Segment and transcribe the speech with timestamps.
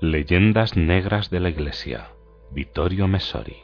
[0.00, 2.12] Leyendas Negras de la Iglesia,
[2.52, 3.56] Vittorio Messori.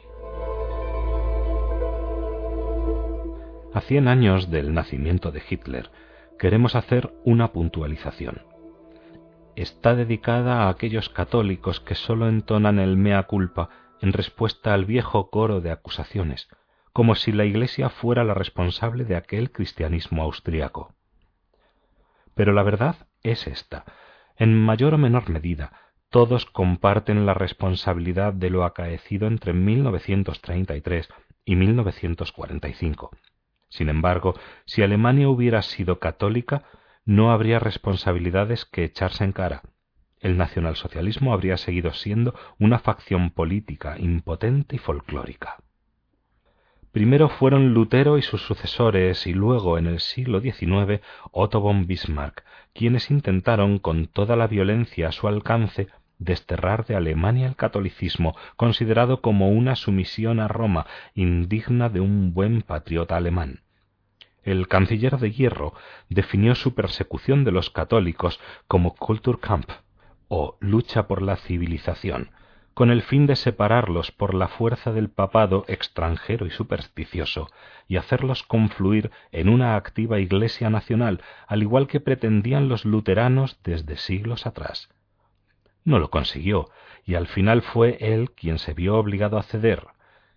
[3.73, 5.91] A cien años del nacimiento de Hitler,
[6.37, 8.41] queremos hacer una puntualización.
[9.55, 13.69] Está dedicada a aquellos católicos que sólo entonan el mea culpa
[14.01, 16.49] en respuesta al viejo coro de acusaciones,
[16.91, 20.95] como si la Iglesia fuera la responsable de aquel cristianismo austriaco.
[22.33, 23.85] Pero la verdad es esta,
[24.35, 31.09] en mayor o menor medida, todos comparten la responsabilidad de lo acaecido entre 1933
[31.45, 33.11] y 1945.
[33.69, 36.63] Sin embargo, si Alemania hubiera sido católica,
[37.05, 39.61] no habría responsabilidades que echarse en cara.
[40.19, 45.57] El nacionalsocialismo habría seguido siendo una facción política impotente y folclórica.
[46.95, 51.01] Primero fueron Lutero y sus sucesores y luego, en el siglo XIX,
[51.33, 57.47] Otto von Bismarck, quienes intentaron con toda la violencia a su alcance desterrar de Alemania
[57.47, 63.59] el catolicismo, considerado como una sumisión a Roma indigna de un buen patriota alemán.
[64.43, 65.73] El canciller de hierro
[66.07, 69.67] definió su persecución de los católicos como Kulturkampf
[70.29, 72.29] o lucha por la civilización,
[72.75, 77.49] con el fin de separarlos por la fuerza del papado extranjero y supersticioso
[77.87, 83.95] y hacerlos confluir en una activa Iglesia nacional, al igual que pretendían los luteranos desde
[83.95, 84.89] siglos atrás.
[85.85, 86.69] No lo consiguió,
[87.05, 89.87] y al final fue él quien se vio obligado a ceder.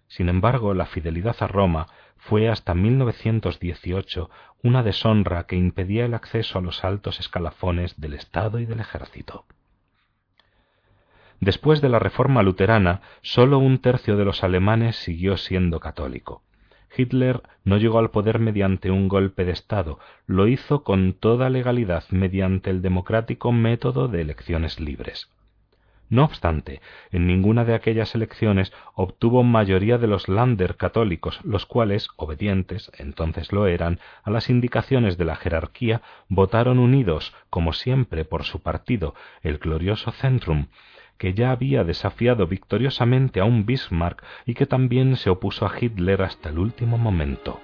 [0.07, 4.31] Sin embargo, la fidelidad a Roma fue hasta 1918
[4.63, 9.45] una deshonra que impedía el acceso a los altos escalafones del Estado y del ejército.
[11.41, 16.43] Después de la reforma luterana, sólo un tercio de los alemanes siguió siendo católico.
[16.97, 22.05] Hitler no llegó al poder mediante un golpe de Estado, lo hizo con toda legalidad
[22.11, 25.31] mediante el democrático método de elecciones libres.
[26.11, 26.81] No obstante,
[27.13, 33.53] en ninguna de aquellas elecciones obtuvo mayoría de los Lander católicos, los cuales, obedientes, entonces
[33.53, 39.15] lo eran, a las indicaciones de la jerarquía, votaron unidos, como siempre, por su partido,
[39.43, 40.69] el glorioso Centrum,
[41.19, 46.23] que ya había desafiado victoriosamente a un Bismarck y que también se opuso a Hitler
[46.23, 47.61] hasta el último momento.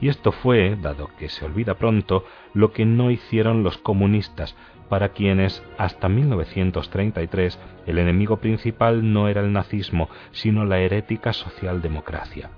[0.00, 4.54] Y esto fue, dado que se olvida pronto, lo que no hicieron los comunistas,
[4.88, 12.50] para quienes hasta 1933 el enemigo principal no era el nazismo, sino la herética socialdemocracia.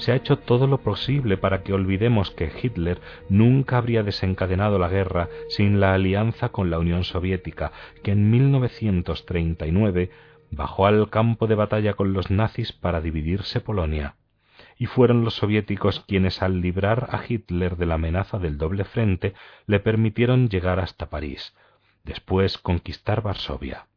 [0.00, 4.88] Se ha hecho todo lo posible para que olvidemos que Hitler nunca habría desencadenado la
[4.88, 7.72] guerra sin la alianza con la Unión Soviética,
[8.02, 10.10] que en 1939
[10.50, 14.16] bajó al campo de batalla con los nazis para dividirse Polonia,
[14.78, 19.34] y fueron los soviéticos quienes al librar a Hitler de la amenaza del doble frente
[19.66, 21.54] le permitieron llegar hasta París,
[22.04, 23.89] después conquistar Varsovia.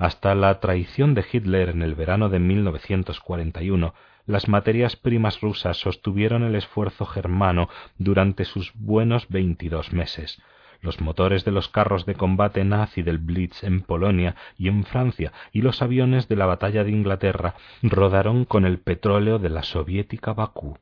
[0.00, 3.92] Hasta la traición de Hitler en el verano de 1941,
[4.24, 7.68] las materias primas rusas sostuvieron el esfuerzo germano
[7.98, 10.40] durante sus buenos veintidós meses,
[10.80, 15.34] los motores de los carros de combate nazi del Blitz en Polonia y en Francia
[15.52, 20.32] y los aviones de la batalla de Inglaterra rodaron con el petróleo de la soviética
[20.32, 20.78] Bakú.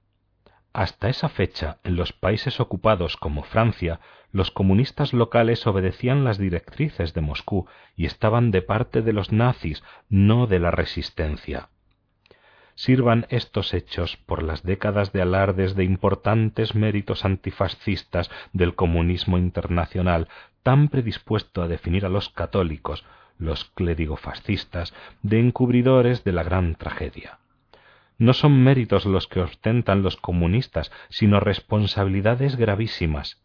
[0.72, 4.00] Hasta esa fecha, en los países ocupados como Francia,
[4.32, 9.82] los comunistas locales obedecían las directrices de Moscú y estaban de parte de los nazis,
[10.08, 11.68] no de la resistencia
[12.78, 20.28] sirvan estos hechos por las décadas de alardes de importantes méritos antifascistas del comunismo internacional
[20.62, 23.04] tan predispuesto a definir a los católicos,
[23.36, 27.40] los clérigo-fascistas, de encubridores de la gran tragedia.
[28.18, 33.40] No son méritos los que ostentan los comunistas, sino responsabilidades gravísimas.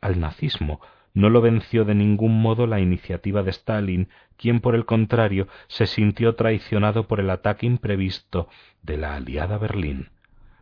[0.00, 0.80] Al nazismo
[1.12, 5.86] no lo venció de ningún modo la iniciativa de Stalin, quien por el contrario se
[5.86, 8.48] sintió traicionado por el ataque imprevisto
[8.82, 10.10] de la aliada Berlín.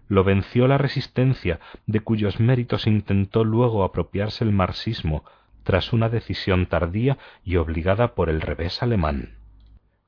[0.08, 5.24] Lo venció la resistencia, de cuyos méritos intentó luego apropiarse el marxismo,
[5.62, 9.39] tras una decisión tardía y obligada por el revés alemán.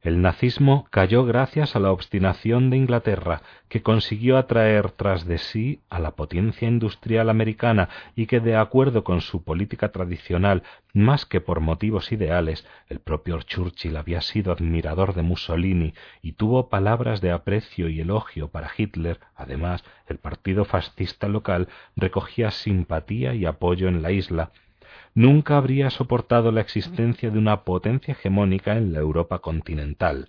[0.02, 5.81] El nazismo cayó gracias a la obstinación de Inglaterra, que consiguió atraer tras de sí
[5.90, 11.40] a la potencia industrial americana y que, de acuerdo con su política tradicional, más que
[11.40, 17.31] por motivos ideales, el propio Churchill había sido admirador de Mussolini y tuvo palabras de
[17.31, 24.02] aprecio y elogio para Hitler, además, el partido fascista local recogía simpatía y apoyo en
[24.02, 24.50] la isla,
[25.14, 30.29] nunca habría soportado la existencia de una potencia hegemónica en la Europa continental.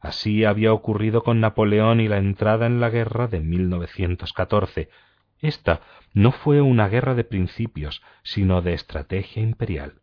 [0.00, 4.88] Así había ocurrido con Napoleón y la entrada en la guerra de 1914.
[5.40, 5.80] Esta
[6.12, 10.00] no fue una guerra de principios, sino de estrategia imperial.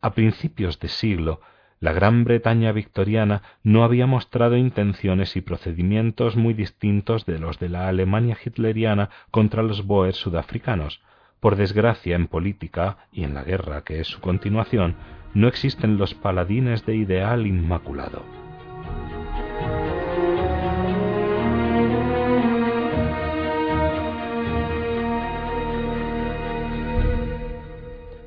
[0.00, 1.40] A principios de siglo,
[1.78, 7.68] la Gran Bretaña victoriana no había mostrado intenciones y procedimientos muy distintos de los de
[7.68, 11.02] la Alemania hitleriana contra los boers sudafricanos.
[11.40, 14.96] Por desgracia, en política y en la guerra que es su continuación,
[15.34, 18.24] no existen los paladines de ideal inmaculado.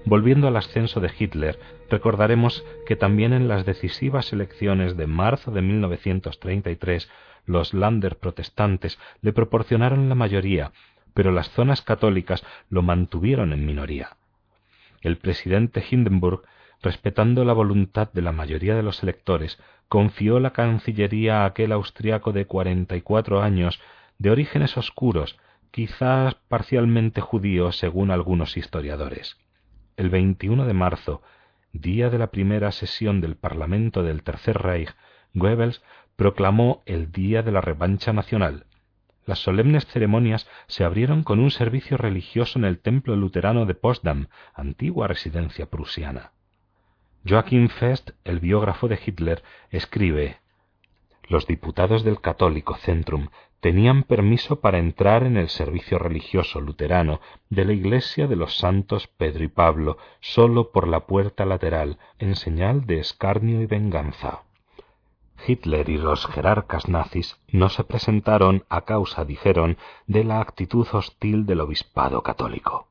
[0.10, 5.62] Volviendo al ascenso de Hitler, recordaremos que también en las decisivas elecciones de marzo de
[5.62, 7.08] 1933
[7.46, 10.72] los Lander protestantes le proporcionaron la mayoría,
[11.14, 14.18] pero las zonas católicas lo mantuvieron en minoría.
[15.02, 16.44] El presidente Hindenburg,
[16.82, 22.32] respetando la voluntad de la mayoría de los electores, confió la Cancillería a aquel austriaco
[22.32, 23.80] de cuarenta y cuatro años,
[24.18, 25.38] de orígenes oscuros,
[25.72, 29.38] quizás parcialmente judío según algunos historiadores
[30.00, 31.22] el 21 de marzo,
[31.74, 34.96] día de la primera sesión del Parlamento del Tercer Reich,
[35.34, 35.84] Goebbels
[36.16, 38.66] proclamó el Día de la Revancha Nacional.
[39.30, 44.30] Las solemnes ceremonias se abrieron con un servicio religioso en el templo luterano de Potsdam,
[44.56, 46.31] antigua residencia prusiana.
[47.28, 50.38] Joachim Fest, el biógrafo de Hitler, escribe
[51.28, 53.28] Los diputados del Católico Centrum
[53.60, 57.22] tenían permiso para entrar en el servicio religioso luterano
[57.52, 62.36] de la iglesia de los santos Pedro y Pablo sólo por la puerta lateral, en
[62.36, 64.49] señal de escarnio y venganza.
[65.45, 69.77] Hitler y los jerarcas nazis no se presentaron a causa, dijeron,
[70.07, 72.88] de la actitud hostil del obispado católico.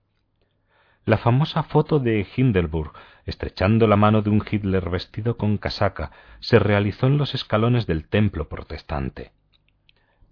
[1.04, 2.92] La famosa foto de Hindenburg
[3.28, 6.10] estrechando la mano de un Hitler vestido con casaca
[6.40, 9.32] se realizó en los escalones del templo protestante.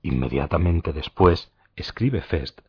[0.03, 2.61] Inmediatamente después, escribe Fest,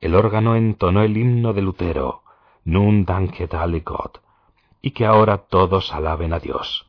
[0.00, 2.22] el órgano entonó el himno de Lutero,
[2.64, 4.22] Nun danket alle Gott,
[4.80, 6.87] y que ahora todos alaben a Dios.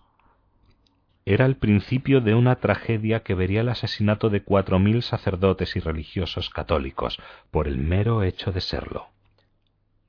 [1.29, 5.79] Era el principio de una tragedia que vería el asesinato de cuatro mil sacerdotes y
[5.79, 7.21] religiosos católicos
[7.51, 9.09] por el mero hecho de serlo.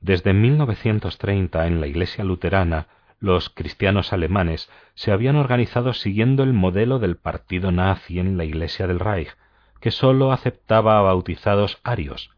[0.01, 2.87] Desde 1930 en la Iglesia luterana,
[3.19, 8.87] los cristianos alemanes se habían organizado siguiendo el modelo del partido nazi en la Iglesia
[8.87, 9.37] del Reich,
[9.79, 12.31] que sólo aceptaba a bautizados arios.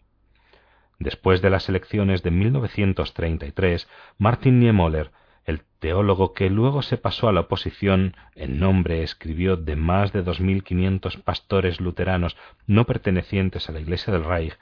[0.99, 3.88] Después de las elecciones de 1933,
[4.19, 5.12] Martin Niemöller,
[5.44, 10.25] el teólogo que luego se pasó a la oposición, en nombre escribió de más de
[10.25, 12.37] 2.500 pastores luteranos
[12.67, 14.56] no pertenecientes a la Iglesia del Reich,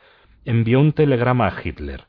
[0.45, 2.05] envió un telegrama a Hitler.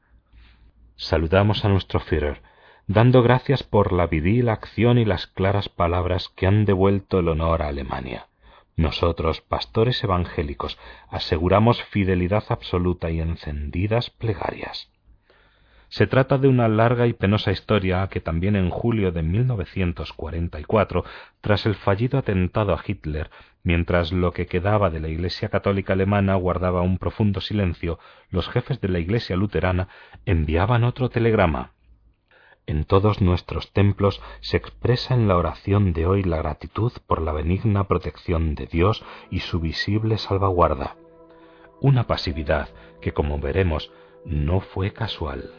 [0.95, 2.41] Saludamos a nuestro Führer,
[2.87, 7.61] dando gracias por la viril acción y las claras palabras que han devuelto el honor
[7.61, 8.27] a Alemania.
[8.75, 10.77] Nosotros, pastores evangélicos,
[11.09, 14.89] aseguramos fidelidad absoluta y encendidas plegarias.
[15.91, 21.05] Se trata de una larga y penosa historia que también en julio de 1944,
[21.41, 23.29] tras el fallido atentado a Hitler,
[23.61, 27.99] mientras lo que quedaba de la Iglesia católica alemana guardaba un profundo silencio,
[28.31, 29.87] los jefes de la Iglesia luterana
[30.25, 31.73] enviaban otro telegrama
[32.67, 37.33] en todos nuestros templos se expresa en la oración de hoy la gratitud por la
[37.33, 40.95] benigna protección de Dios y su visible salvaguarda.
[41.81, 42.69] Una pasividad
[43.01, 43.91] que, como veremos,
[44.25, 45.51] no fue casual.